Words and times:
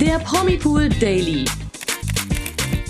Der 0.00 0.20
Promipool 0.20 0.88
Daily. 0.88 1.44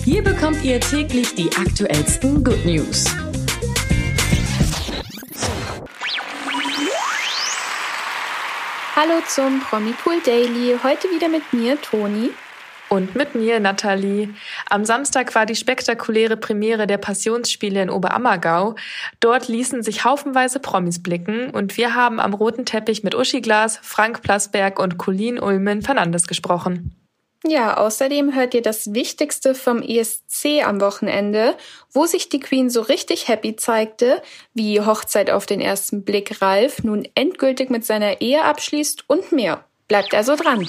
Hier 0.05 0.23
bekommt 0.23 0.63
ihr 0.63 0.79
täglich 0.79 1.33
die 1.33 1.49
aktuellsten 1.57 2.43
Good 2.43 2.63
News. 2.67 3.05
Hallo 8.95 9.13
zum 9.27 9.59
Promipool 9.61 10.21
Daily. 10.23 10.77
Heute 10.83 11.07
wieder 11.07 11.29
mit 11.29 11.51
mir, 11.51 11.81
Toni. 11.81 12.29
Und 12.89 13.15
mit 13.15 13.33
mir, 13.33 13.59
Nathalie. 13.59 14.29
Am 14.69 14.85
Samstag 14.85 15.33
war 15.33 15.47
die 15.47 15.55
spektakuläre 15.55 16.37
Premiere 16.37 16.85
der 16.85 16.97
Passionsspiele 16.99 17.81
in 17.81 17.89
Oberammergau. 17.89 18.75
Dort 19.19 19.47
ließen 19.47 19.81
sich 19.81 20.05
haufenweise 20.05 20.59
Promis 20.59 21.01
blicken 21.01 21.49
und 21.49 21.75
wir 21.75 21.95
haben 21.95 22.19
am 22.19 22.35
roten 22.35 22.65
Teppich 22.65 23.03
mit 23.03 23.15
Uschi 23.15 23.41
Glas, 23.41 23.79
Frank 23.81 24.21
Plasberg 24.21 24.77
und 24.77 24.99
Colin 24.99 25.39
Ulmen 25.39 25.81
Fernandes 25.81 26.27
gesprochen. 26.27 26.95
Ja, 27.45 27.77
außerdem 27.77 28.35
hört 28.35 28.53
ihr 28.53 28.61
das 28.61 28.93
Wichtigste 28.93 29.55
vom 29.55 29.81
ESC 29.81 30.61
am 30.65 30.81
Wochenende, 30.81 31.55
wo 31.93 32.05
sich 32.05 32.27
die 32.27 32.41
Queen 32.41 32.69
so 32.69 32.81
richtig 32.81 33.29
happy 33.29 33.55
zeigte, 33.55 34.21
wie 34.53 34.81
Hochzeit 34.81 35.29
auf 35.29 35.45
den 35.45 35.61
ersten 35.61 36.03
Blick 36.03 36.41
Ralf 36.41 36.83
nun 36.83 37.07
endgültig 37.15 37.69
mit 37.69 37.85
seiner 37.85 38.19
Ehe 38.19 38.43
abschließt 38.43 39.05
und 39.07 39.31
mehr. 39.31 39.63
Bleibt 39.87 40.13
also 40.13 40.35
dran. 40.35 40.67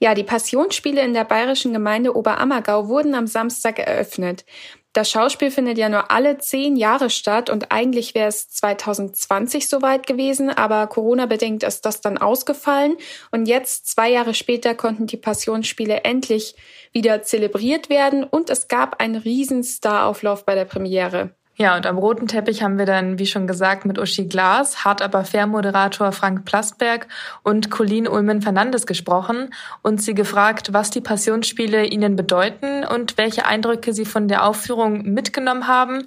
Ja, 0.00 0.14
die 0.14 0.24
Passionsspiele 0.24 1.02
in 1.02 1.14
der 1.14 1.24
bayerischen 1.24 1.72
Gemeinde 1.72 2.16
Oberammergau 2.16 2.88
wurden 2.88 3.14
am 3.14 3.26
Samstag 3.26 3.78
eröffnet. 3.78 4.44
Das 4.92 5.08
Schauspiel 5.08 5.52
findet 5.52 5.78
ja 5.78 5.88
nur 5.88 6.10
alle 6.10 6.38
zehn 6.38 6.74
Jahre 6.74 7.10
statt 7.10 7.48
und 7.48 7.70
eigentlich 7.70 8.16
wäre 8.16 8.28
es 8.28 8.48
2020 8.48 9.68
soweit 9.68 10.04
gewesen, 10.04 10.50
aber 10.50 10.88
Corona-bedingt 10.88 11.62
ist 11.62 11.86
das 11.86 12.00
dann 12.00 12.18
ausgefallen 12.18 12.96
und 13.30 13.46
jetzt, 13.46 13.86
zwei 13.86 14.10
Jahre 14.10 14.34
später, 14.34 14.74
konnten 14.74 15.06
die 15.06 15.16
Passionsspiele 15.16 16.02
endlich 16.02 16.56
wieder 16.92 17.22
zelebriert 17.22 17.88
werden 17.88 18.24
und 18.24 18.50
es 18.50 18.66
gab 18.66 19.00
einen 19.00 19.14
riesen 19.14 19.62
Starauflauf 19.62 20.44
bei 20.44 20.56
der 20.56 20.64
Premiere. 20.64 21.36
Ja, 21.60 21.76
und 21.76 21.84
am 21.84 21.98
roten 21.98 22.26
Teppich 22.26 22.62
haben 22.62 22.78
wir 22.78 22.86
dann, 22.86 23.18
wie 23.18 23.26
schon 23.26 23.46
gesagt, 23.46 23.84
mit 23.84 23.98
Uschi 23.98 24.24
Glas, 24.24 24.82
hart 24.86 25.02
aber 25.02 25.26
fair 25.26 25.46
Moderator 25.46 26.10
Frank 26.10 26.46
Plasberg 26.46 27.06
und 27.42 27.70
Colleen 27.70 28.08
Ulmen 28.08 28.40
Fernandes 28.40 28.86
gesprochen 28.86 29.52
und 29.82 30.00
sie 30.00 30.14
gefragt, 30.14 30.72
was 30.72 30.88
die 30.88 31.02
Passionsspiele 31.02 31.84
ihnen 31.84 32.16
bedeuten 32.16 32.86
und 32.86 33.18
welche 33.18 33.44
Eindrücke 33.44 33.92
sie 33.92 34.06
von 34.06 34.26
der 34.26 34.46
Aufführung 34.46 35.02
mitgenommen 35.02 35.66
haben, 35.66 36.06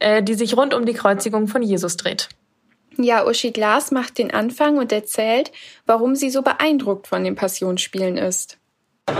äh, 0.00 0.22
die 0.22 0.34
sich 0.34 0.54
rund 0.54 0.74
um 0.74 0.84
die 0.84 0.92
Kreuzigung 0.92 1.48
von 1.48 1.62
Jesus 1.62 1.96
dreht. 1.96 2.28
Ja, 2.98 3.26
Uschi 3.26 3.52
Glas 3.52 3.92
macht 3.92 4.18
den 4.18 4.34
Anfang 4.34 4.76
und 4.76 4.92
erzählt, 4.92 5.50
warum 5.86 6.14
sie 6.14 6.28
so 6.28 6.42
beeindruckt 6.42 7.06
von 7.06 7.24
den 7.24 7.36
Passionsspielen 7.36 8.18
ist. 8.18 8.59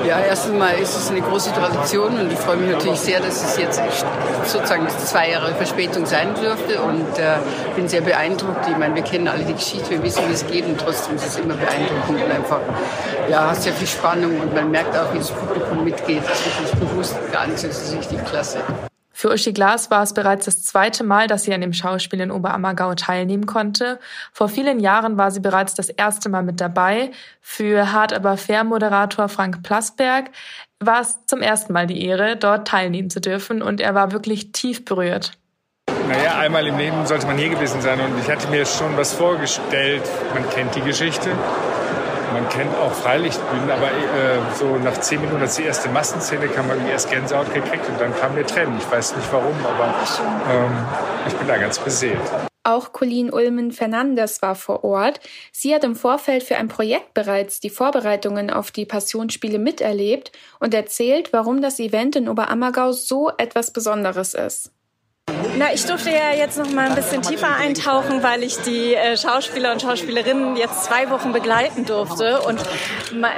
Ja, 0.06 0.20
erstens 0.20 0.58
mal 0.58 0.72
ist 0.72 0.96
es 0.96 1.10
eine 1.10 1.20
große 1.20 1.52
Tradition 1.52 2.18
und 2.18 2.32
ich 2.32 2.38
freue 2.38 2.56
mich 2.56 2.70
natürlich 2.70 3.00
sehr, 3.00 3.20
dass 3.20 3.44
es 3.44 3.58
jetzt 3.58 3.80
sozusagen 4.46 4.88
zwei 4.88 5.30
Jahre 5.30 5.54
Verspätung 5.54 6.06
sein 6.06 6.34
dürfte 6.34 6.80
und 6.82 7.18
äh, 7.18 7.36
bin 7.76 7.88
sehr 7.88 8.00
beeindruckt. 8.00 8.66
Ich 8.68 8.76
meine, 8.76 8.94
wir 8.94 9.02
kennen 9.02 9.28
alle 9.28 9.44
die 9.44 9.54
Geschichte, 9.54 9.90
wir 9.90 10.02
wissen, 10.02 10.22
wie 10.28 10.32
es 10.32 10.46
geht 10.46 10.66
und 10.66 10.78
trotzdem 10.78 11.16
ist 11.16 11.26
es 11.26 11.36
immer 11.38 11.54
beeindruckend 11.54 12.24
und 12.24 12.30
einfach, 12.30 12.60
ja, 13.28 13.54
sehr 13.54 13.72
viel 13.72 13.86
Spannung 13.86 14.40
und 14.40 14.54
man 14.54 14.70
merkt 14.70 14.96
auch, 14.96 15.12
wie 15.12 15.18
das 15.18 15.30
Publikum 15.30 15.84
mitgeht. 15.84 16.22
Das 16.28 16.40
ist 16.40 16.46
wirklich 16.46 16.90
bewusst 16.90 17.16
ganz, 17.32 17.62
das 17.62 17.82
ist 17.82 17.96
richtig 17.96 18.24
klasse. 18.24 18.58
Für 19.20 19.30
Uschi 19.30 19.52
Glas 19.52 19.90
war 19.90 20.02
es 20.02 20.14
bereits 20.14 20.46
das 20.46 20.62
zweite 20.62 21.04
Mal, 21.04 21.26
dass 21.26 21.44
sie 21.44 21.52
an 21.52 21.60
dem 21.60 21.74
Schauspiel 21.74 22.20
in 22.20 22.30
Oberammergau 22.30 22.94
teilnehmen 22.94 23.44
konnte. 23.44 23.98
Vor 24.32 24.48
vielen 24.48 24.80
Jahren 24.80 25.18
war 25.18 25.30
sie 25.30 25.40
bereits 25.40 25.74
das 25.74 25.90
erste 25.90 26.30
Mal 26.30 26.42
mit 26.42 26.58
dabei. 26.58 27.10
Für 27.42 27.92
Hart 27.92 28.14
aber 28.14 28.38
fair 28.38 28.64
Moderator 28.64 29.28
Frank 29.28 29.62
Plasberg 29.62 30.30
war 30.78 31.02
es 31.02 31.18
zum 31.26 31.42
ersten 31.42 31.74
Mal 31.74 31.86
die 31.86 32.02
Ehre, 32.02 32.36
dort 32.38 32.66
teilnehmen 32.66 33.10
zu 33.10 33.20
dürfen 33.20 33.60
und 33.60 33.82
er 33.82 33.94
war 33.94 34.10
wirklich 34.12 34.52
tief 34.52 34.86
berührt. 34.86 35.32
Naja, 36.08 36.38
einmal 36.38 36.66
im 36.66 36.78
Leben 36.78 37.04
sollte 37.04 37.26
man 37.26 37.36
hier 37.36 37.50
gewesen 37.50 37.82
sein 37.82 38.00
und 38.00 38.18
ich 38.18 38.30
hatte 38.30 38.48
mir 38.48 38.64
schon 38.64 38.96
was 38.96 39.12
vorgestellt. 39.12 40.02
Man 40.32 40.48
kennt 40.48 40.74
die 40.76 40.80
Geschichte 40.80 41.28
man 42.32 42.48
kennt 42.48 42.74
auch 42.76 42.92
Freilichtbühnen, 42.92 43.70
aber 43.70 43.88
äh, 43.88 44.38
so 44.54 44.76
nach 44.76 44.98
zehn 45.00 45.20
Minuten, 45.20 45.42
als 45.42 45.56
die 45.56 45.64
erste 45.64 45.88
Massenszene 45.88 46.48
kam, 46.48 46.66
ich 46.84 46.90
erst 46.90 47.10
Gänsehaut 47.10 47.52
gekriegt 47.52 47.88
und 47.88 48.00
dann 48.00 48.14
kamen 48.14 48.34
mir 48.34 48.46
Tränen. 48.46 48.78
Ich 48.78 48.90
weiß 48.90 49.16
nicht 49.16 49.32
warum, 49.32 49.54
aber 49.64 49.94
ähm, 50.50 50.86
ich 51.26 51.34
bin 51.34 51.46
da 51.46 51.56
ganz 51.56 51.78
beseelt. 51.78 52.20
Auch 52.62 52.92
Colleen 52.92 53.32
Ulmen 53.32 53.72
Fernandes 53.72 54.42
war 54.42 54.54
vor 54.54 54.84
Ort. 54.84 55.20
Sie 55.50 55.74
hat 55.74 55.82
im 55.82 55.96
Vorfeld 55.96 56.42
für 56.42 56.56
ein 56.56 56.68
Projekt 56.68 57.14
bereits 57.14 57.58
die 57.60 57.70
Vorbereitungen 57.70 58.50
auf 58.50 58.70
die 58.70 58.84
Passionsspiele 58.84 59.58
miterlebt 59.58 60.30
und 60.58 60.74
erzählt, 60.74 61.32
warum 61.32 61.62
das 61.62 61.80
Event 61.80 62.16
in 62.16 62.28
Oberammergau 62.28 62.92
so 62.92 63.30
etwas 63.38 63.72
Besonderes 63.72 64.34
ist. 64.34 64.72
Na, 65.60 65.74
ich 65.74 65.84
durfte 65.84 66.10
ja 66.10 66.32
jetzt 66.34 66.58
noch 66.58 66.70
mal 66.70 66.88
ein 66.88 66.94
bisschen 66.94 67.22
tiefer 67.22 67.54
eintauchen, 67.54 68.22
weil 68.22 68.42
ich 68.42 68.56
die 68.62 68.94
äh, 68.94 69.16
Schauspieler 69.16 69.72
und 69.72 69.82
Schauspielerinnen 69.82 70.56
jetzt 70.56 70.84
zwei 70.84 71.10
Wochen 71.10 71.32
begleiten 71.32 71.84
durfte. 71.84 72.40
Und 72.40 72.58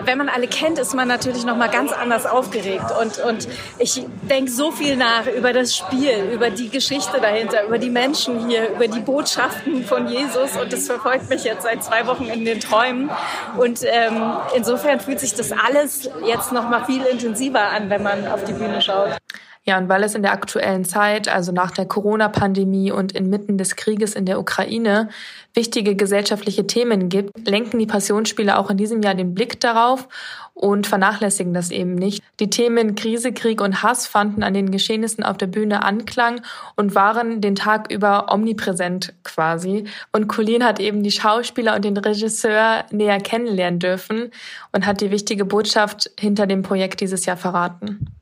wenn 0.04 0.18
man 0.18 0.28
alle 0.28 0.46
kennt, 0.46 0.78
ist 0.78 0.94
man 0.94 1.08
natürlich 1.08 1.44
noch 1.44 1.56
mal 1.56 1.68
ganz 1.68 1.90
anders 1.92 2.26
aufgeregt. 2.26 2.84
Und, 3.00 3.18
und 3.18 3.48
ich 3.78 4.06
denke 4.30 4.50
so 4.50 4.70
viel 4.70 4.96
nach 4.96 5.26
über 5.26 5.52
das 5.52 5.76
Spiel, 5.76 6.30
über 6.32 6.50
die 6.50 6.68
Geschichte 6.68 7.20
dahinter, 7.20 7.64
über 7.64 7.78
die 7.78 7.90
Menschen 7.90 8.48
hier, 8.48 8.70
über 8.70 8.88
die 8.88 9.00
Botschaften 9.00 9.84
von 9.84 10.06
Jesus. 10.06 10.56
Und 10.56 10.72
das 10.72 10.86
verfolgt 10.86 11.28
mich 11.28 11.44
jetzt 11.44 11.62
seit 11.62 11.82
zwei 11.82 12.06
Wochen 12.06 12.26
in 12.26 12.44
den 12.44 12.60
Träumen. 12.60 13.10
Und 13.56 13.80
ähm, 13.84 14.36
insofern 14.54 15.00
fühlt 15.00 15.18
sich 15.18 15.34
das 15.34 15.50
alles 15.50 16.08
jetzt 16.24 16.52
noch 16.52 16.68
mal 16.68 16.84
viel 16.84 17.02
intensiver 17.02 17.62
an, 17.70 17.90
wenn 17.90 18.02
man 18.02 18.28
auf 18.28 18.44
die 18.44 18.52
Bühne 18.52 18.80
schaut. 18.80 19.16
Ja, 19.64 19.78
und 19.78 19.88
weil 19.88 20.02
es 20.02 20.16
in 20.16 20.22
der 20.22 20.32
aktuellen 20.32 20.84
Zeit, 20.84 21.28
also 21.28 21.52
nach 21.52 21.70
der 21.70 21.86
Corona-Pandemie 21.86 22.90
und 22.90 23.12
inmitten 23.12 23.58
des 23.58 23.76
Krieges 23.76 24.14
in 24.14 24.26
der 24.26 24.40
Ukraine, 24.40 25.08
wichtige 25.54 25.94
gesellschaftliche 25.94 26.66
Themen 26.66 27.08
gibt, 27.08 27.48
lenken 27.48 27.78
die 27.78 27.86
Passionsspiele 27.86 28.58
auch 28.58 28.70
in 28.70 28.76
diesem 28.76 29.02
Jahr 29.02 29.14
den 29.14 29.34
Blick 29.34 29.60
darauf 29.60 30.08
und 30.54 30.88
vernachlässigen 30.88 31.54
das 31.54 31.70
eben 31.70 31.94
nicht. 31.94 32.24
Die 32.40 32.50
Themen 32.50 32.96
Krise, 32.96 33.32
Krieg 33.32 33.60
und 33.60 33.84
Hass 33.84 34.08
fanden 34.08 34.42
an 34.42 34.52
den 34.52 34.72
Geschehnissen 34.72 35.22
auf 35.22 35.38
der 35.38 35.46
Bühne 35.46 35.84
Anklang 35.84 36.40
und 36.74 36.96
waren 36.96 37.40
den 37.40 37.54
Tag 37.54 37.88
über 37.92 38.32
omnipräsent 38.32 39.14
quasi. 39.22 39.84
Und 40.10 40.26
Colleen 40.26 40.64
hat 40.64 40.80
eben 40.80 41.04
die 41.04 41.12
Schauspieler 41.12 41.76
und 41.76 41.84
den 41.84 41.96
Regisseur 41.96 42.84
näher 42.90 43.20
kennenlernen 43.20 43.78
dürfen 43.78 44.32
und 44.72 44.86
hat 44.86 45.00
die 45.00 45.12
wichtige 45.12 45.44
Botschaft 45.44 46.10
hinter 46.18 46.48
dem 46.48 46.62
Projekt 46.62 47.00
dieses 47.00 47.26
Jahr 47.26 47.36
verraten. 47.36 48.12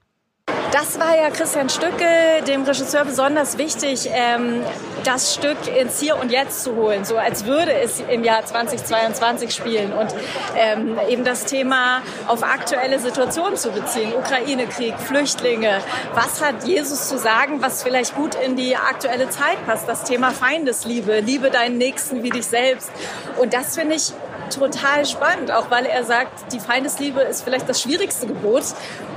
Das 0.73 1.01
war 1.01 1.17
ja 1.17 1.31
Christian 1.31 1.69
Stücke, 1.69 2.07
dem 2.47 2.63
Regisseur 2.63 3.05
besonders 3.05 3.59
wichtig, 3.59 4.09
ähm, 4.13 4.63
das 5.03 5.35
Stück 5.35 5.57
ins 5.67 5.99
Hier 5.99 6.17
und 6.17 6.31
Jetzt 6.31 6.63
zu 6.63 6.77
holen, 6.77 7.05
so 7.05 7.17
als 7.17 7.45
würde 7.45 7.73
es 7.73 8.01
im 8.09 8.23
Jahr 8.23 8.45
2022 8.45 9.53
spielen 9.53 9.93
und 9.93 10.15
ähm, 10.57 10.97
eben 11.09 11.25
das 11.25 11.45
Thema 11.47 12.03
auf 12.29 12.45
aktuelle 12.45 13.01
Situationen 13.01 13.57
zu 13.57 13.73
beziehen, 13.73 14.13
Ukraine-Krieg, 14.15 14.95
Flüchtlinge. 15.01 15.81
Was 16.15 16.41
hat 16.41 16.63
Jesus 16.65 17.09
zu 17.09 17.19
sagen, 17.19 17.61
was 17.61 17.83
vielleicht 17.83 18.15
gut 18.15 18.37
in 18.37 18.55
die 18.55 18.77
aktuelle 18.77 19.29
Zeit 19.29 19.67
passt? 19.67 19.89
Das 19.89 20.05
Thema 20.05 20.31
Feindesliebe, 20.31 21.19
liebe 21.19 21.51
deinen 21.51 21.79
Nächsten 21.79 22.23
wie 22.23 22.31
dich 22.31 22.47
selbst. 22.47 22.93
Und 23.39 23.55
das 23.55 23.75
finde 23.75 23.97
ich 23.97 24.13
total 24.51 25.07
spannend, 25.07 25.51
auch 25.51 25.71
weil 25.71 25.87
er 25.87 26.05
sagt, 26.05 26.53
die 26.53 26.61
Feindesliebe 26.61 27.21
ist 27.21 27.43
vielleicht 27.43 27.69
das 27.69 27.83
schwierigste 27.83 28.27
Gebot 28.27 28.65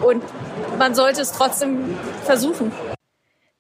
und 0.02 0.24
man 0.78 0.96
sollte 0.96 1.22
es 1.22 1.32
trotzdem 1.32 1.98
versuchen. 2.24 2.72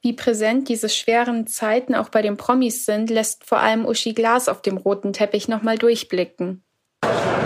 Wie 0.01 0.13
präsent 0.13 0.67
diese 0.67 0.89
schweren 0.89 1.47
Zeiten 1.47 1.95
auch 1.95 2.09
bei 2.09 2.21
den 2.21 2.35
Promis 2.35 2.85
sind, 2.85 3.09
lässt 3.09 3.45
vor 3.45 3.59
allem 3.59 3.85
Uschi 3.85 4.13
Glas 4.13 4.49
auf 4.49 4.61
dem 4.61 4.77
roten 4.77 5.13
Teppich 5.13 5.47
nochmal 5.47 5.77
durchblicken. 5.77 6.63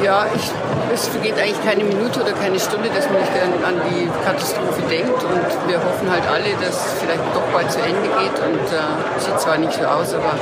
Ja, 0.03 0.27
ich, 0.35 0.51
es 0.93 1.07
vergeht 1.07 1.37
eigentlich 1.37 1.63
keine 1.63 1.83
Minute 1.83 2.21
oder 2.21 2.33
keine 2.33 2.59
Stunde, 2.59 2.89
dass 2.89 3.09
man 3.09 3.19
nicht 3.19 3.31
an 3.63 3.81
die 3.89 4.07
Katastrophe 4.23 4.81
denkt. 4.89 5.23
Und 5.23 5.67
wir 5.67 5.83
hoffen 5.83 6.09
halt 6.09 6.25
alle, 6.27 6.51
dass 6.61 6.85
es 6.85 6.93
vielleicht 6.99 7.23
doch 7.33 7.45
bald 7.51 7.71
zu 7.71 7.79
Ende 7.79 8.01
geht. 8.01 8.39
Und 8.39 8.59
äh, 8.59 9.19
sieht 9.19 9.39
zwar 9.39 9.57
nicht 9.57 9.73
so 9.73 9.83
aus, 9.85 10.13
aber 10.13 10.33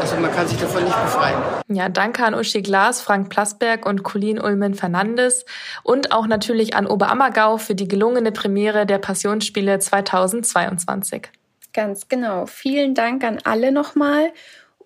also 0.00 0.16
man 0.16 0.32
kann 0.32 0.48
sich 0.48 0.58
davon 0.58 0.84
nicht 0.84 1.02
befreien. 1.02 1.36
Ja, 1.68 1.88
danke 1.88 2.24
an 2.24 2.34
Uschi 2.34 2.62
Glas, 2.62 3.02
Frank 3.02 3.28
Plasberg 3.28 3.86
und 3.86 4.02
Colin 4.02 4.40
Ulmen 4.40 4.74
Fernandes 4.74 5.44
und 5.82 6.12
auch 6.12 6.26
natürlich 6.26 6.74
an 6.74 6.86
Oberammergau 6.86 7.58
für 7.58 7.74
die 7.74 7.86
gelungene 7.86 8.32
Premiere 8.32 8.86
der 8.86 8.98
Passionsspiele 8.98 9.78
2022. 9.78 11.28
Ganz 11.72 12.08
genau. 12.08 12.46
Vielen 12.46 12.94
Dank 12.94 13.22
an 13.24 13.38
alle 13.44 13.72
nochmal. 13.72 14.32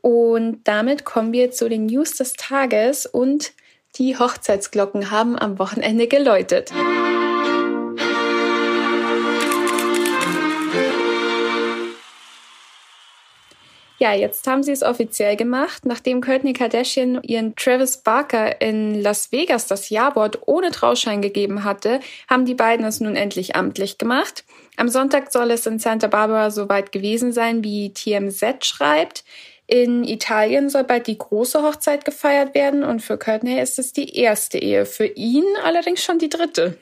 Und 0.02 0.60
damit 0.64 1.04
kommen 1.04 1.32
wir 1.32 1.50
zu 1.50 1.68
den 1.68 1.86
News 1.86 2.16
des 2.16 2.34
Tages 2.34 3.06
und 3.06 3.52
die 3.96 4.18
Hochzeitsglocken 4.18 5.10
haben 5.10 5.38
am 5.38 5.58
Wochenende 5.58 6.08
geläutet. 6.08 6.72
Ja, 13.98 14.12
jetzt 14.12 14.46
haben 14.48 14.64
sie 14.64 14.72
es 14.72 14.82
offiziell 14.82 15.36
gemacht. 15.36 15.86
Nachdem 15.86 16.20
Courtney 16.20 16.52
Kardashian 16.52 17.22
ihren 17.22 17.54
Travis 17.54 17.98
Barker 17.98 18.60
in 18.60 19.00
Las 19.00 19.30
Vegas 19.30 19.68
das 19.68 19.88
Jawort 19.88 20.40
ohne 20.46 20.72
Trauschein 20.72 21.22
gegeben 21.22 21.62
hatte, 21.62 22.00
haben 22.28 22.44
die 22.44 22.54
beiden 22.54 22.84
es 22.84 23.00
nun 23.00 23.14
endlich 23.14 23.54
amtlich 23.54 23.96
gemacht. 23.96 24.44
Am 24.76 24.88
Sonntag 24.88 25.30
soll 25.30 25.52
es 25.52 25.66
in 25.66 25.78
Santa 25.78 26.08
Barbara 26.08 26.50
soweit 26.50 26.90
gewesen 26.90 27.32
sein, 27.32 27.62
wie 27.62 27.92
TMZ 27.94 28.64
schreibt. 28.66 29.24
In 29.68 30.04
Italien 30.04 30.68
soll 30.68 30.84
bald 30.84 31.06
die 31.06 31.16
große 31.16 31.62
Hochzeit 31.62 32.04
gefeiert 32.04 32.54
werden 32.54 32.82
und 32.82 33.00
für 33.00 33.16
Courtney 33.16 33.60
ist 33.60 33.78
es 33.78 33.92
die 33.92 34.18
erste 34.18 34.58
Ehe, 34.58 34.86
für 34.86 35.06
ihn 35.06 35.44
allerdings 35.62 36.02
schon 36.02 36.18
die 36.18 36.28
dritte. 36.28 36.76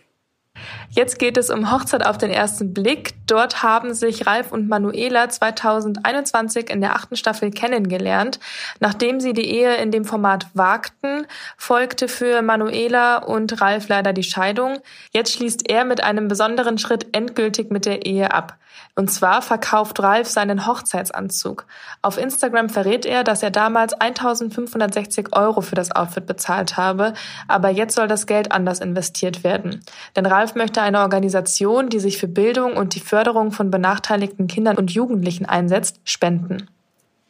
Jetzt 0.94 1.18
geht 1.18 1.38
es 1.38 1.48
um 1.48 1.72
Hochzeit 1.72 2.04
auf 2.04 2.18
den 2.18 2.30
ersten 2.30 2.74
Blick. 2.74 3.14
Dort 3.26 3.62
haben 3.62 3.94
sich 3.94 4.26
Ralf 4.26 4.52
und 4.52 4.68
Manuela 4.68 5.30
2021 5.30 6.68
in 6.68 6.82
der 6.82 6.94
achten 6.94 7.16
Staffel 7.16 7.50
kennengelernt. 7.50 8.38
Nachdem 8.78 9.18
sie 9.18 9.32
die 9.32 9.50
Ehe 9.50 9.76
in 9.76 9.90
dem 9.90 10.04
Format 10.04 10.48
wagten, 10.52 11.26
folgte 11.56 12.08
für 12.08 12.42
Manuela 12.42 13.18
und 13.18 13.60
Ralf 13.62 13.88
leider 13.88 14.12
die 14.12 14.22
Scheidung. 14.22 14.80
Jetzt 15.12 15.32
schließt 15.32 15.70
er 15.70 15.86
mit 15.86 16.04
einem 16.04 16.28
besonderen 16.28 16.76
Schritt 16.76 17.06
endgültig 17.16 17.70
mit 17.70 17.86
der 17.86 18.04
Ehe 18.04 18.32
ab. 18.32 18.58
Und 18.94 19.10
zwar 19.10 19.42
verkauft 19.42 20.00
Ralf 20.00 20.28
seinen 20.28 20.66
Hochzeitsanzug. 20.66 21.66
Auf 22.02 22.18
Instagram 22.18 22.68
verrät 22.68 23.06
er, 23.06 23.24
dass 23.24 23.42
er 23.42 23.50
damals 23.50 23.94
1560 23.94 25.34
Euro 25.34 25.60
für 25.62 25.74
das 25.74 25.90
Outfit 25.92 26.26
bezahlt 26.26 26.76
habe, 26.76 27.14
aber 27.48 27.70
jetzt 27.70 27.94
soll 27.94 28.08
das 28.08 28.26
Geld 28.26 28.52
anders 28.52 28.80
investiert 28.80 29.44
werden. 29.44 29.82
Denn 30.16 30.26
Ralf 30.26 30.54
möchte 30.54 30.82
eine 30.82 31.00
Organisation, 31.00 31.88
die 31.88 32.00
sich 32.00 32.18
für 32.18 32.28
Bildung 32.28 32.76
und 32.76 32.94
die 32.94 33.00
Förderung 33.00 33.52
von 33.52 33.70
benachteiligten 33.70 34.46
Kindern 34.46 34.76
und 34.76 34.90
Jugendlichen 34.90 35.46
einsetzt, 35.46 36.00
spenden. 36.04 36.68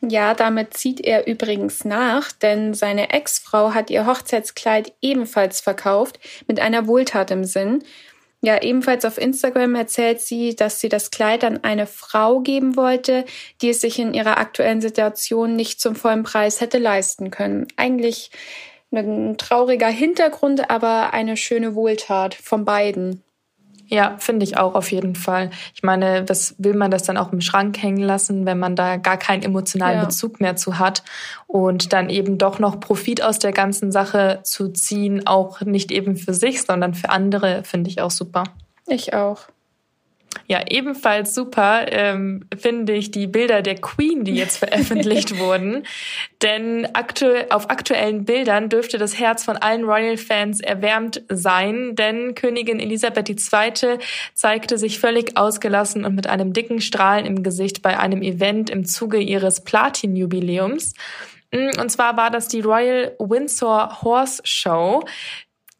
Ja, 0.04 0.34
damit 0.34 0.74
zieht 0.74 1.00
er 1.00 1.28
übrigens 1.28 1.84
nach, 1.84 2.32
denn 2.32 2.74
seine 2.74 3.10
Ex-Frau 3.10 3.72
hat 3.72 3.88
ihr 3.88 4.04
Hochzeitskleid 4.04 4.92
ebenfalls 5.00 5.60
verkauft, 5.60 6.18
mit 6.48 6.58
einer 6.58 6.88
Wohltat 6.88 7.30
im 7.30 7.44
Sinn. 7.44 7.84
Ja, 8.44 8.60
ebenfalls 8.60 9.04
auf 9.04 9.18
Instagram 9.18 9.76
erzählt 9.76 10.20
sie, 10.20 10.56
dass 10.56 10.80
sie 10.80 10.88
das 10.88 11.12
Kleid 11.12 11.44
an 11.44 11.62
eine 11.62 11.86
Frau 11.86 12.40
geben 12.40 12.76
wollte, 12.76 13.24
die 13.60 13.70
es 13.70 13.80
sich 13.80 14.00
in 14.00 14.14
ihrer 14.14 14.36
aktuellen 14.38 14.80
Situation 14.80 15.54
nicht 15.54 15.80
zum 15.80 15.94
vollen 15.94 16.24
Preis 16.24 16.60
hätte 16.60 16.78
leisten 16.78 17.30
können. 17.30 17.68
Eigentlich 17.76 18.32
ein 18.90 19.38
trauriger 19.38 19.88
Hintergrund, 19.88 20.70
aber 20.70 21.14
eine 21.14 21.36
schöne 21.36 21.76
Wohltat 21.76 22.34
von 22.34 22.64
beiden. 22.64 23.22
Ja, 23.92 24.16
finde 24.16 24.44
ich 24.44 24.56
auch 24.56 24.74
auf 24.74 24.90
jeden 24.90 25.14
Fall. 25.14 25.50
Ich 25.74 25.82
meine, 25.82 26.26
was 26.26 26.54
will 26.56 26.72
man 26.72 26.90
das 26.90 27.02
dann 27.02 27.18
auch 27.18 27.30
im 27.30 27.42
Schrank 27.42 27.76
hängen 27.82 28.02
lassen, 28.02 28.46
wenn 28.46 28.58
man 28.58 28.74
da 28.74 28.96
gar 28.96 29.18
keinen 29.18 29.42
emotionalen 29.42 29.98
ja. 29.98 30.04
Bezug 30.06 30.40
mehr 30.40 30.56
zu 30.56 30.78
hat 30.78 31.02
und 31.46 31.92
dann 31.92 32.08
eben 32.08 32.38
doch 32.38 32.58
noch 32.58 32.80
Profit 32.80 33.22
aus 33.22 33.38
der 33.38 33.52
ganzen 33.52 33.92
Sache 33.92 34.40
zu 34.44 34.70
ziehen, 34.70 35.26
auch 35.26 35.60
nicht 35.60 35.92
eben 35.92 36.16
für 36.16 36.32
sich, 36.32 36.62
sondern 36.62 36.94
für 36.94 37.10
andere, 37.10 37.64
finde 37.64 37.90
ich 37.90 38.00
auch 38.00 38.10
super. 38.10 38.44
Ich 38.86 39.12
auch. 39.12 39.40
Ja, 40.48 40.62
ebenfalls 40.68 41.34
super 41.34 41.86
ähm, 41.90 42.44
finde 42.58 42.92
ich 42.92 43.10
die 43.10 43.26
Bilder 43.26 43.62
der 43.62 43.76
Queen, 43.76 44.24
die 44.24 44.34
jetzt 44.34 44.58
veröffentlicht 44.58 45.38
wurden. 45.38 45.84
Denn 46.42 46.86
aktu 46.94 47.26
auf 47.50 47.70
aktuellen 47.70 48.24
Bildern 48.24 48.68
dürfte 48.68 48.98
das 48.98 49.18
Herz 49.18 49.44
von 49.44 49.56
allen 49.56 49.84
Royal-Fans 49.84 50.60
erwärmt 50.60 51.22
sein, 51.28 51.94
denn 51.94 52.34
Königin 52.34 52.80
Elisabeth 52.80 53.30
II. 53.30 53.98
zeigte 54.34 54.78
sich 54.78 54.98
völlig 54.98 55.36
ausgelassen 55.36 56.04
und 56.04 56.14
mit 56.14 56.26
einem 56.26 56.52
dicken 56.52 56.80
Strahlen 56.80 57.26
im 57.26 57.42
Gesicht 57.42 57.82
bei 57.82 57.98
einem 57.98 58.22
Event 58.22 58.68
im 58.70 58.84
Zuge 58.84 59.18
ihres 59.18 59.62
Platin-Jubiläums. 59.62 60.94
Und 61.52 61.90
zwar 61.90 62.16
war 62.16 62.30
das 62.30 62.48
die 62.48 62.60
Royal 62.60 63.14
Windsor 63.18 64.02
Horse 64.02 64.40
Show. 64.44 65.04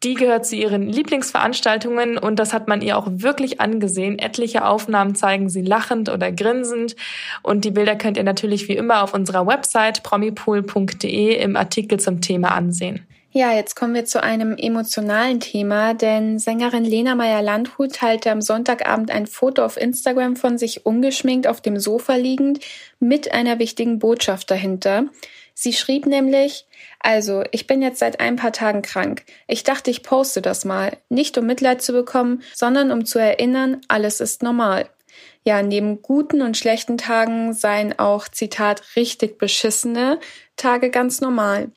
Die 0.03 0.15
gehört 0.15 0.45
zu 0.45 0.57
ihren 0.57 0.89
Lieblingsveranstaltungen 0.89 2.17
und 2.17 2.37
das 2.37 2.51
hat 2.51 2.67
man 2.67 2.81
ihr 2.81 2.97
auch 2.97 3.07
wirklich 3.07 3.61
angesehen. 3.61 4.19
Etliche 4.19 4.65
Aufnahmen 4.65 5.15
zeigen 5.15 5.47
sie 5.47 5.61
lachend 5.61 6.09
oder 6.09 6.29
grinsend 6.31 6.97
und 7.41 7.63
die 7.63 7.71
Bilder 7.71 7.95
könnt 7.95 8.17
ihr 8.17 8.23
natürlich 8.23 8.67
wie 8.67 8.75
immer 8.75 9.03
auf 9.03 9.13
unserer 9.13 9.47
Website 9.47 10.03
promipool.de 10.03 11.35
im 11.37 11.55
Artikel 11.55 11.99
zum 11.99 12.19
Thema 12.19 12.49
ansehen. 12.49 13.07
Ja, 13.35 13.51
jetzt 13.51 13.75
kommen 13.75 13.95
wir 13.95 14.05
zu 14.05 14.21
einem 14.21 14.55
emotionalen 14.57 15.39
Thema, 15.39 15.95
denn 15.95 16.37
Sängerin 16.37 16.85
Lena 16.85 17.15
Meyer-Landrut 17.15 17.93
teilte 17.93 18.29
am 18.29 18.41
Sonntagabend 18.41 19.09
ein 19.09 19.25
Foto 19.25 19.65
auf 19.65 19.75
Instagram 19.75 20.35
von 20.35 20.59
sich 20.59 20.85
ungeschminkt 20.85 21.47
auf 21.47 21.59
dem 21.59 21.79
Sofa 21.79 22.13
liegend 22.13 22.59
mit 22.99 23.33
einer 23.33 23.57
wichtigen 23.57 23.97
Botschaft 23.97 24.51
dahinter. 24.51 25.05
Sie 25.53 25.73
schrieb 25.73 26.07
nämlich, 26.07 26.65
also, 26.99 27.43
ich 27.51 27.67
bin 27.67 27.81
jetzt 27.81 27.99
seit 27.99 28.19
ein 28.19 28.37
paar 28.37 28.53
Tagen 28.53 28.81
krank. 28.81 29.23
Ich 29.47 29.63
dachte, 29.63 29.91
ich 29.91 30.01
poste 30.01 30.41
das 30.41 30.65
mal. 30.65 30.97
Nicht 31.09 31.37
um 31.37 31.45
Mitleid 31.45 31.81
zu 31.81 31.93
bekommen, 31.93 32.41
sondern 32.55 32.91
um 32.91 33.05
zu 33.05 33.19
erinnern, 33.19 33.81
alles 33.87 34.19
ist 34.19 34.41
normal. 34.41 34.89
Ja, 35.43 35.61
neben 35.61 36.01
guten 36.01 36.41
und 36.41 36.57
schlechten 36.57 36.97
Tagen 36.97 37.53
seien 37.53 37.99
auch, 37.99 38.27
Zitat, 38.27 38.81
richtig 38.95 39.37
beschissene 39.37 40.19
Tage 40.55 40.89
ganz 40.89 41.21
normal. 41.21 41.71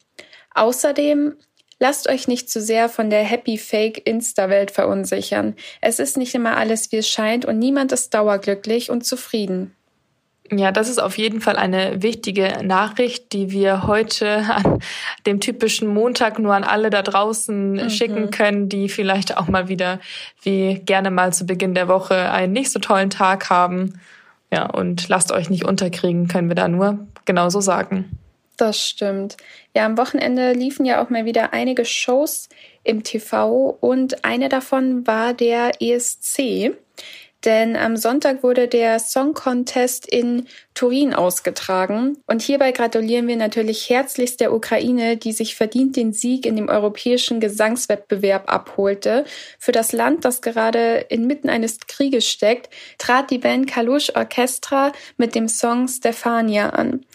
Außerdem, 0.54 1.36
lasst 1.78 2.08
euch 2.08 2.28
nicht 2.28 2.48
zu 2.48 2.62
sehr 2.62 2.88
von 2.88 3.10
der 3.10 3.24
Happy 3.24 3.58
Fake 3.58 4.06
Insta-Welt 4.06 4.70
verunsichern. 4.70 5.54
Es 5.82 5.98
ist 5.98 6.16
nicht 6.16 6.34
immer 6.34 6.56
alles, 6.56 6.92
wie 6.92 6.96
es 6.96 7.08
scheint 7.08 7.44
und 7.44 7.58
niemand 7.58 7.92
ist 7.92 8.14
dauerglücklich 8.14 8.90
und 8.90 9.04
zufrieden. 9.04 9.75
Ja, 10.50 10.70
das 10.70 10.88
ist 10.88 11.02
auf 11.02 11.18
jeden 11.18 11.40
Fall 11.40 11.56
eine 11.56 12.02
wichtige 12.02 12.62
Nachricht, 12.62 13.32
die 13.32 13.50
wir 13.50 13.86
heute 13.86 14.38
an 14.48 14.78
dem 15.26 15.40
typischen 15.40 15.88
Montag 15.88 16.38
nur 16.38 16.54
an 16.54 16.64
alle 16.64 16.90
da 16.90 17.02
draußen 17.02 17.72
mhm. 17.72 17.90
schicken 17.90 18.30
können, 18.30 18.68
die 18.68 18.88
vielleicht 18.88 19.36
auch 19.36 19.48
mal 19.48 19.68
wieder 19.68 20.00
wie 20.42 20.80
gerne 20.84 21.10
mal 21.10 21.32
zu 21.32 21.46
Beginn 21.46 21.74
der 21.74 21.88
Woche 21.88 22.30
einen 22.30 22.52
nicht 22.52 22.70
so 22.70 22.78
tollen 22.78 23.10
Tag 23.10 23.50
haben. 23.50 24.00
Ja, 24.52 24.66
und 24.66 25.08
lasst 25.08 25.32
euch 25.32 25.50
nicht 25.50 25.64
unterkriegen, 25.64 26.28
können 26.28 26.48
wir 26.48 26.54
da 26.54 26.68
nur 26.68 27.06
genauso 27.24 27.60
sagen. 27.60 28.18
Das 28.56 28.80
stimmt. 28.80 29.36
Ja, 29.74 29.84
am 29.84 29.98
Wochenende 29.98 30.52
liefen 30.52 30.86
ja 30.86 31.02
auch 31.02 31.10
mal 31.10 31.24
wieder 31.24 31.52
einige 31.52 31.84
Shows 31.84 32.48
im 32.84 33.02
TV 33.02 33.76
und 33.80 34.24
eine 34.24 34.48
davon 34.48 35.06
war 35.06 35.34
der 35.34 35.82
ESC 35.82 36.72
denn 37.46 37.76
am 37.76 37.96
Sonntag 37.96 38.42
wurde 38.42 38.66
der 38.66 38.98
Song 38.98 39.32
Contest 39.32 40.06
in 40.06 40.48
Turin 40.74 41.14
ausgetragen. 41.14 42.18
Und 42.26 42.42
hierbei 42.42 42.72
gratulieren 42.72 43.28
wir 43.28 43.36
natürlich 43.36 43.88
herzlichst 43.88 44.40
der 44.40 44.52
Ukraine, 44.52 45.16
die 45.16 45.32
sich 45.32 45.54
verdient 45.54 45.96
den 45.96 46.12
Sieg 46.12 46.44
in 46.44 46.56
dem 46.56 46.68
europäischen 46.68 47.38
Gesangswettbewerb 47.38 48.52
abholte. 48.52 49.24
Für 49.58 49.72
das 49.72 49.92
Land, 49.92 50.24
das 50.24 50.42
gerade 50.42 51.06
inmitten 51.08 51.48
eines 51.48 51.78
Krieges 51.86 52.28
steckt, 52.28 52.68
trat 52.98 53.30
die 53.30 53.38
Band 53.38 53.68
Kalush 53.68 54.10
Orchestra 54.14 54.92
mit 55.16 55.34
dem 55.34 55.48
Song 55.48 55.86
Stefania 55.86 56.70
an. 56.70 57.06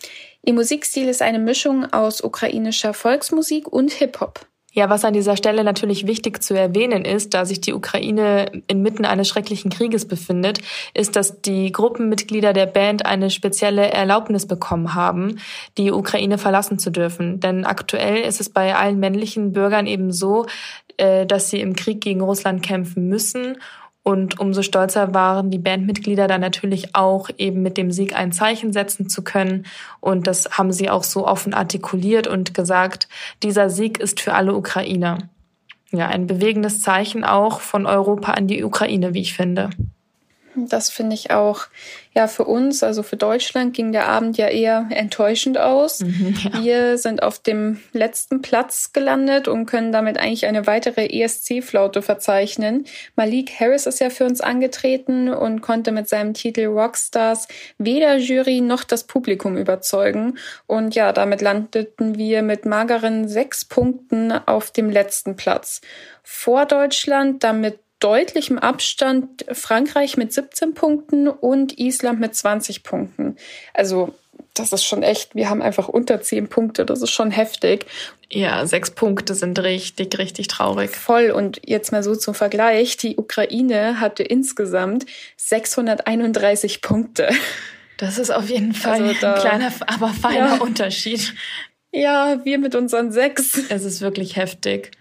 Ihr 0.43 0.53
Musikstil 0.53 1.07
ist 1.07 1.21
eine 1.21 1.39
Mischung 1.39 1.91
aus 1.93 2.21
ukrainischer 2.23 2.93
Volksmusik 2.93 3.67
und 3.67 3.91
Hip-Hop. 3.91 4.47
Ja, 4.73 4.89
was 4.89 5.03
an 5.03 5.13
dieser 5.13 5.35
Stelle 5.35 5.65
natürlich 5.65 6.07
wichtig 6.07 6.41
zu 6.41 6.53
erwähnen 6.53 7.03
ist, 7.03 7.33
da 7.33 7.43
sich 7.43 7.59
die 7.59 7.73
Ukraine 7.73 8.63
inmitten 8.67 9.03
eines 9.03 9.27
schrecklichen 9.27 9.69
Krieges 9.69 10.07
befindet, 10.07 10.59
ist, 10.93 11.17
dass 11.17 11.41
die 11.41 11.73
Gruppenmitglieder 11.73 12.53
der 12.53 12.67
Band 12.67 13.05
eine 13.05 13.29
spezielle 13.31 13.91
Erlaubnis 13.91 14.45
bekommen 14.45 14.93
haben, 14.93 15.39
die 15.77 15.91
Ukraine 15.91 16.37
verlassen 16.37 16.79
zu 16.79 16.89
dürfen. 16.89 17.41
Denn 17.41 17.65
aktuell 17.65 18.21
ist 18.21 18.39
es 18.39 18.49
bei 18.49 18.73
allen 18.73 18.97
männlichen 18.97 19.51
Bürgern 19.51 19.87
eben 19.87 20.13
so, 20.13 20.45
äh, 20.95 21.25
dass 21.25 21.49
sie 21.49 21.59
im 21.59 21.75
Krieg 21.75 21.99
gegen 21.99 22.21
Russland 22.21 22.63
kämpfen 22.63 23.09
müssen 23.09 23.57
und 24.03 24.39
umso 24.39 24.63
stolzer 24.63 25.13
waren 25.13 25.51
die 25.51 25.60
Bandmitglieder 25.60 26.27
dann 26.27 26.41
natürlich 26.41 26.96
auch 26.96 27.29
eben 27.38 27.62
mit 27.62 27.77
dem 27.77 27.91
Sieg 27.91 28.15
ein 28.15 28.31
Zeichen 28.31 28.74
setzen 28.74 29.10
zu 29.10 29.24
können. 29.24 29.65
Und 30.00 30.25
das 30.25 30.58
haben 30.58 30.72
sie 30.72 30.89
auch 30.89 31.03
so 31.03 31.27
offen 31.27 31.53
artikuliert 31.53 32.25
und 32.25 32.55
gesagt, 32.55 33.08
dieser 33.43 33.70
Sieg 33.70 34.00
ist 34.00 34.20
für 34.20 34.34
alle 34.34 34.55
Ukrainer. 34.55 35.20
Ja, 35.91 36.08
ein 36.08 36.25
bewegendes 36.25 36.81
Zeichen 36.81 37.24
auch 37.24 37.62
von 37.62 37.86
Europa 37.86 38.31
an 38.31 38.48
die 38.48 38.63
Ukraine, 38.63 39.13
wie 39.13 39.22
ich 39.22 39.34
finde. 39.34 39.70
Das 40.55 40.89
finde 40.89 41.13
ich 41.13 41.31
auch. 41.31 41.67
Ja, 42.13 42.27
für 42.27 42.43
uns, 42.43 42.84
also 42.84 43.03
für 43.03 43.15
Deutschland, 43.15 43.74
ging 43.74 43.93
der 43.93 44.08
Abend 44.08 44.38
ja 44.38 44.48
eher 44.48 44.88
enttäuschend 44.89 45.58
aus. 45.58 46.01
Mhm, 46.01 46.36
ja. 46.43 46.62
Wir 46.62 46.98
sind 46.98 47.24
auf 47.24 47.39
dem 47.39 47.79
letzten 47.93 48.41
Platz 48.41 48.91
gelandet 48.91 49.48
und 49.48 49.65
können 49.65 49.93
damit 49.93 50.17
eigentlich 50.17 50.46
eine 50.46 50.67
weitere 50.67 51.05
ESC-Flaute 51.05 52.01
verzeichnen. 52.01 52.86
Malik 53.15 53.51
Harris 53.60 53.86
ist 53.86 54.01
ja 54.01 54.10
für 54.10 54.25
uns 54.25 54.41
angetreten 54.41 55.29
und 55.29 55.62
konnte 55.62 55.93
mit 55.93 56.10
seinem 56.10 56.34
Titel 56.34 56.65
Rockstars 56.65 57.48
weder 57.77 58.17
Jury 58.17 58.60
noch 58.60 58.84
das 58.84 59.05
Publikum 59.05 59.55
überzeugen. 59.55 60.38
Und 60.67 60.96
ja, 60.96 61.13
damit 61.13 61.41
landeten 61.41 62.17
wir 62.17 62.41
mit 62.41 62.65
mageren 62.65 63.29
sechs 63.29 63.63
Punkten 63.63 64.34
auf 64.34 64.72
dem 64.72 64.89
letzten 64.89 65.38
Platz. 65.38 65.79
Vor 66.24 66.65
Deutschland, 66.65 67.43
damit 67.46 67.79
deutlichem 68.01 68.60
Abstand 68.60 69.46
Frankreich 69.51 70.17
mit 70.17 70.34
17 70.34 70.74
Punkten 70.74 71.29
und 71.29 71.79
Island 71.79 72.20
mit 72.20 72.36
20 72.36 72.84
Punkten. 72.84 73.38
Also 73.74 74.13
das 74.53 74.74
ist 74.74 74.84
schon 74.84 75.01
echt, 75.03 75.34
wir 75.36 75.50
haben 75.50 75.62
einfach 75.62 75.88
unter 75.88 76.22
zehn 76.22 76.48
Punkte, 76.50 76.86
das 76.86 77.01
ist 77.01 77.12
schon 77.12 77.31
heftig. 77.31 77.86
Ja, 78.29 78.65
sechs 78.65 78.91
Punkte 78.91 79.34
sind 79.34 79.60
richtig, 79.60 80.17
richtig 80.17 80.48
traurig. 80.48 80.96
Voll. 80.96 81.31
Und 81.31 81.62
jetzt 81.65 81.91
mal 81.91 82.03
so 82.03 82.15
zum 82.15 82.34
Vergleich, 82.34 82.98
die 82.98 83.17
Ukraine 83.17 84.00
hatte 84.00 84.24
insgesamt 84.24 85.05
631 85.38 86.81
Punkte. 86.81 87.29
Das 87.98 88.17
ist 88.17 88.31
auf 88.31 88.50
jeden 88.50 88.74
Fall 88.74 89.01
also 89.01 89.15
da, 89.22 89.36
ein 89.36 89.41
kleiner, 89.41 89.72
aber 89.86 90.10
feiner 90.10 90.55
ja. 90.55 90.58
Unterschied. 90.58 91.34
Ja, 91.91 92.43
wir 92.43 92.58
mit 92.58 92.74
unseren 92.74 93.12
sechs. 93.12 93.60
Es 93.70 93.84
ist 93.84 94.01
wirklich 94.01 94.38
heftig. 94.38 94.91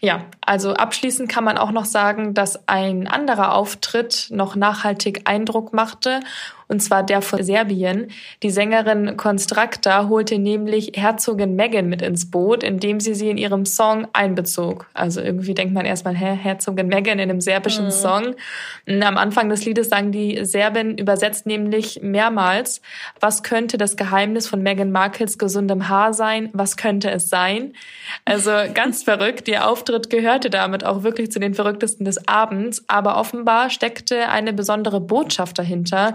Ja, 0.00 0.26
also 0.40 0.74
abschließend 0.74 1.28
kann 1.28 1.42
man 1.42 1.58
auch 1.58 1.72
noch 1.72 1.84
sagen, 1.84 2.32
dass 2.32 2.68
ein 2.68 3.08
anderer 3.08 3.54
Auftritt 3.54 4.28
noch 4.30 4.54
nachhaltig 4.54 5.22
Eindruck 5.28 5.72
machte 5.72 6.20
und 6.68 6.80
zwar 6.80 7.02
der 7.02 7.22
von 7.22 7.42
Serbien. 7.42 8.10
Die 8.42 8.50
Sängerin 8.50 9.16
Constracta 9.16 10.08
holte 10.08 10.38
nämlich 10.38 10.92
Herzogin 10.94 11.56
Megan 11.56 11.88
mit 11.88 12.02
ins 12.02 12.30
Boot, 12.30 12.62
indem 12.62 13.00
sie 13.00 13.14
sie 13.14 13.30
in 13.30 13.38
ihrem 13.38 13.64
Song 13.64 14.06
einbezog. 14.12 14.86
Also 14.92 15.20
irgendwie 15.20 15.54
denkt 15.54 15.72
man 15.72 15.86
erstmal, 15.86 16.14
hä, 16.14 16.36
Herzogin 16.36 16.88
Megan 16.88 17.18
in 17.18 17.30
einem 17.30 17.40
serbischen 17.40 17.86
mhm. 17.86 17.90
Song. 17.90 18.34
Am 18.86 19.16
Anfang 19.16 19.48
des 19.48 19.64
Liedes 19.64 19.88
sagen 19.88 20.12
die 20.12 20.44
Serbin 20.44 20.98
übersetzt 20.98 21.46
nämlich 21.46 22.00
mehrmals, 22.02 22.82
was 23.18 23.42
könnte 23.42 23.78
das 23.78 23.96
Geheimnis 23.96 24.46
von 24.46 24.62
Meghan 24.62 24.92
Markles 24.92 25.38
gesundem 25.38 25.88
Haar 25.88 26.12
sein? 26.12 26.50
Was 26.52 26.76
könnte 26.76 27.10
es 27.10 27.30
sein? 27.30 27.72
Also 28.24 28.50
ganz 28.74 29.02
verrückt. 29.02 29.48
Ihr 29.48 29.66
Auftritt 29.66 30.10
gehörte 30.10 30.50
damit 30.50 30.84
auch 30.84 31.02
wirklich 31.02 31.32
zu 31.32 31.40
den 31.40 31.54
verrücktesten 31.54 32.04
des 32.04 32.28
Abends. 32.28 32.84
Aber 32.88 33.16
offenbar 33.16 33.70
steckte 33.70 34.28
eine 34.28 34.52
besondere 34.52 35.00
Botschaft 35.00 35.58
dahinter. 35.58 36.14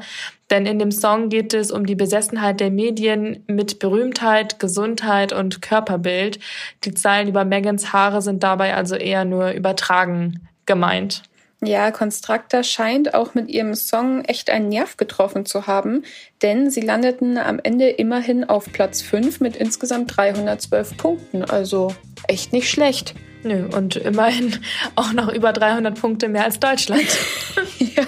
Denn 0.53 0.67
in 0.67 0.77
dem 0.77 0.91
Song 0.91 1.29
geht 1.29 1.55
es 1.55 1.71
um 1.71 1.87
die 1.87 1.95
Besessenheit 1.95 2.59
der 2.59 2.69
Medien 2.69 3.43
mit 3.47 3.79
Berühmtheit, 3.79 4.59
Gesundheit 4.59 5.33
und 5.33 5.63
Körperbild. 5.63 6.37
Die 6.83 6.93
Zeilen 6.93 7.27
über 7.27 7.43
Megans 7.43 7.91
Haare 7.91 8.21
sind 8.21 8.43
dabei 8.43 8.75
also 8.75 8.93
eher 8.93 9.25
nur 9.25 9.49
übertragen 9.49 10.47
gemeint. 10.67 11.23
Ja, 11.63 11.89
Constructor 11.89 12.61
scheint 12.61 13.15
auch 13.15 13.33
mit 13.33 13.49
ihrem 13.49 13.73
Song 13.73 14.25
echt 14.25 14.51
einen 14.51 14.69
Nerv 14.69 14.95
getroffen 14.95 15.47
zu 15.47 15.65
haben, 15.65 16.03
denn 16.43 16.69
sie 16.69 16.81
landeten 16.81 17.39
am 17.39 17.59
Ende 17.63 17.89
immerhin 17.89 18.43
auf 18.43 18.71
Platz 18.71 19.01
5 19.01 19.39
mit 19.39 19.55
insgesamt 19.55 20.15
312 20.15 20.97
Punkten, 20.97 21.43
also 21.45 21.95
echt 22.27 22.53
nicht 22.53 22.69
schlecht. 22.69 23.15
Nö, 23.41 23.65
und 23.75 23.95
immerhin 23.95 24.59
auch 24.93 25.13
noch 25.13 25.33
über 25.33 25.51
300 25.51 25.99
Punkte 25.99 26.29
mehr 26.29 26.43
als 26.43 26.59
Deutschland. 26.59 27.07
ja, 27.79 28.05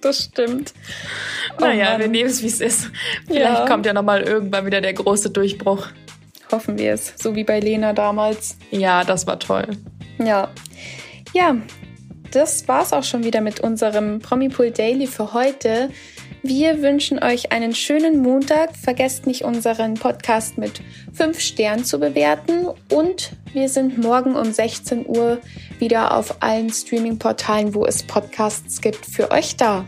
das 0.00 0.24
stimmt. 0.24 0.72
Oh 1.58 1.62
naja, 1.62 1.90
Mann. 1.90 2.00
wir 2.00 2.08
nehmen 2.08 2.30
es, 2.30 2.42
wie 2.42 2.46
es 2.46 2.60
ist. 2.60 2.90
Vielleicht 3.26 3.58
ja. 3.60 3.66
kommt 3.66 3.86
ja 3.86 3.92
nochmal 3.92 4.22
irgendwann 4.22 4.66
wieder 4.66 4.80
der 4.80 4.94
große 4.94 5.30
Durchbruch. 5.30 5.88
Hoffen 6.50 6.78
wir 6.78 6.94
es, 6.94 7.14
so 7.16 7.34
wie 7.34 7.44
bei 7.44 7.60
Lena 7.60 7.92
damals. 7.92 8.56
Ja, 8.70 9.04
das 9.04 9.26
war 9.26 9.38
toll. 9.38 9.66
Ja. 10.18 10.50
Ja, 11.34 11.56
das 12.30 12.66
war's 12.68 12.92
auch 12.92 13.04
schon 13.04 13.24
wieder 13.24 13.40
mit 13.40 13.60
unserem 13.60 14.20
Promipool 14.20 14.70
Daily 14.70 15.06
für 15.06 15.34
heute. 15.34 15.90
Wir 16.48 16.80
wünschen 16.80 17.22
euch 17.22 17.52
einen 17.52 17.74
schönen 17.74 18.22
Montag. 18.22 18.74
Vergesst 18.74 19.26
nicht, 19.26 19.44
unseren 19.44 19.94
Podcast 19.94 20.56
mit 20.56 20.80
5 21.12 21.38
Sternen 21.38 21.84
zu 21.84 22.00
bewerten. 22.00 22.68
Und 22.90 23.32
wir 23.52 23.68
sind 23.68 23.98
morgen 23.98 24.34
um 24.34 24.50
16 24.50 25.04
Uhr 25.06 25.42
wieder 25.78 26.16
auf 26.16 26.42
allen 26.42 26.72
Streaming-Portalen, 26.72 27.74
wo 27.74 27.84
es 27.84 28.02
Podcasts 28.02 28.80
gibt, 28.80 29.04
für 29.04 29.30
euch 29.30 29.56
da. 29.56 29.84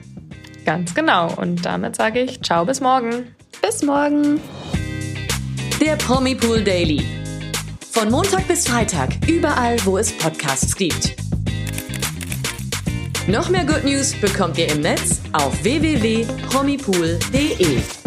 Ganz 0.66 0.94
genau. 0.94 1.34
Und 1.34 1.64
damit 1.64 1.96
sage 1.96 2.20
ich 2.20 2.42
Ciao, 2.42 2.66
bis 2.66 2.82
morgen. 2.82 3.34
Bis 3.62 3.82
morgen. 3.82 4.38
Der 5.80 5.96
Promipool 5.96 6.62
Daily. 6.62 7.02
Von 7.90 8.10
Montag 8.10 8.46
bis 8.48 8.68
Freitag, 8.68 9.08
überall, 9.26 9.78
wo 9.86 9.96
es 9.96 10.12
Podcasts 10.12 10.76
gibt. 10.76 11.19
Noch 13.26 13.50
mehr 13.50 13.64
Good 13.64 13.84
News 13.84 14.14
bekommt 14.20 14.58
ihr 14.58 14.70
im 14.70 14.80
Netz 14.80 15.20
auf 15.32 15.62
www.promipool.de. 15.62 17.99